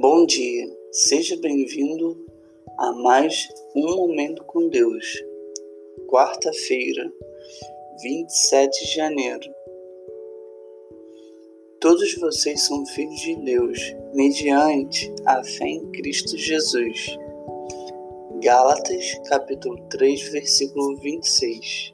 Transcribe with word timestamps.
Bom 0.00 0.24
dia, 0.24 0.66
seja 0.90 1.36
bem-vindo 1.36 2.16
a 2.78 2.90
mais 2.90 3.46
um 3.76 3.96
Momento 3.96 4.42
com 4.44 4.66
Deus. 4.70 5.04
Quarta-feira, 6.08 7.12
27 8.02 8.86
de 8.86 8.94
janeiro. 8.94 9.54
Todos 11.78 12.14
vocês 12.14 12.66
são 12.66 12.86
filhos 12.86 13.20
de 13.20 13.36
Deus, 13.44 13.78
mediante 14.14 15.12
a 15.26 15.44
fé 15.44 15.66
em 15.66 15.92
Cristo 15.92 16.34
Jesus. 16.34 17.18
Gálatas, 18.42 19.20
capítulo 19.28 19.86
3, 19.90 20.32
versículo 20.32 20.96
26. 20.96 21.92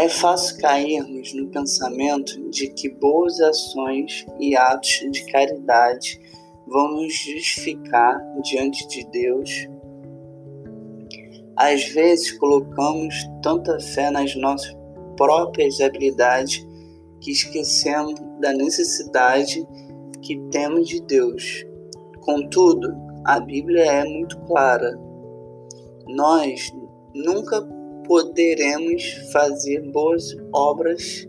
É 0.00 0.08
fácil 0.08 0.56
cairmos 0.56 1.34
no 1.34 1.48
pensamento 1.48 2.48
de 2.48 2.68
que 2.68 2.88
boas 2.88 3.38
ações 3.38 4.24
e 4.40 4.56
atos 4.56 5.06
de 5.12 5.26
caridade 5.26 6.18
vão 6.66 6.92
nos 6.92 7.12
justificar 7.12 8.18
diante 8.42 8.88
de 8.88 9.04
Deus. 9.10 9.68
Às 11.54 11.84
vezes 11.90 12.32
colocamos 12.38 13.14
tanta 13.42 13.78
fé 13.78 14.10
nas 14.10 14.34
nossas 14.36 14.74
próprias 15.18 15.78
habilidades 15.82 16.66
que 17.20 17.32
esquecemos 17.32 18.14
da 18.40 18.54
necessidade 18.54 19.62
que 20.22 20.40
temos 20.50 20.88
de 20.88 21.02
Deus. 21.02 21.66
Contudo, 22.20 22.90
a 23.26 23.38
Bíblia 23.38 23.84
é 23.84 24.04
muito 24.04 24.40
clara. 24.46 24.98
Nós 26.08 26.72
nunca 27.14 27.60
poderemos 28.10 29.04
fazer 29.30 29.88
boas 29.92 30.36
obras 30.52 31.28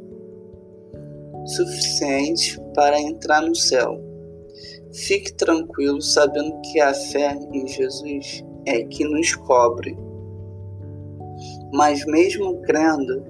suficientes 1.45 2.59
para 2.73 2.99
entrar 2.99 3.43
no 3.43 3.53
céu. 3.53 4.01
Fique 4.91 5.31
tranquilo 5.33 6.01
sabendo 6.01 6.59
que 6.61 6.81
a 6.81 6.91
fé 6.91 7.37
em 7.53 7.67
Jesus 7.67 8.43
é 8.65 8.83
que 8.85 9.03
nos 9.03 9.35
cobre. 9.35 9.95
Mas 11.71 12.03
mesmo 12.07 12.59
crendo, 12.63 13.27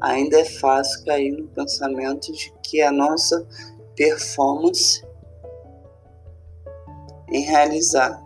ainda 0.00 0.38
é 0.38 0.44
fácil 0.44 1.04
cair 1.04 1.32
no 1.32 1.48
pensamento 1.48 2.30
de 2.30 2.54
que 2.62 2.82
a 2.82 2.92
nossa 2.92 3.44
performance 3.96 5.04
em 7.32 7.40
realizar 7.40 8.22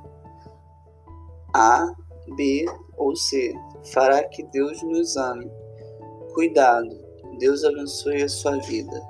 A, 1.55 1.91
B 2.37 2.65
ou 2.97 3.17
C 3.17 3.55
fará 3.93 4.23
que 4.25 4.43
Deus 4.45 4.83
nos 4.83 5.17
ame. 5.17 5.51
Cuidado, 6.35 6.91
Deus 7.39 7.65
abençoe 7.65 8.23
a 8.23 8.29
sua 8.29 8.57
vida. 8.59 9.01